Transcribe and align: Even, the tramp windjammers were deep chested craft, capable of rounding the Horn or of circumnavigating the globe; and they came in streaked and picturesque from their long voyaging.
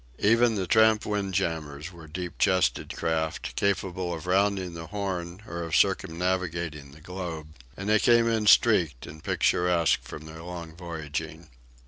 Even, 0.17 0.55
the 0.55 0.65
tramp 0.65 1.05
windjammers 1.05 1.91
were 1.93 2.07
deep 2.07 2.39
chested 2.39 2.95
craft, 2.97 3.55
capable 3.55 4.15
of 4.15 4.25
rounding 4.25 4.73
the 4.73 4.87
Horn 4.87 5.43
or 5.45 5.61
of 5.61 5.75
circumnavigating 5.75 6.91
the 6.93 7.01
globe; 7.01 7.49
and 7.77 7.87
they 7.87 7.99
came 7.99 8.27
in 8.27 8.47
streaked 8.47 9.05
and 9.05 9.23
picturesque 9.23 10.01
from 10.01 10.25
their 10.25 10.41
long 10.41 10.75
voyaging. 10.75 11.49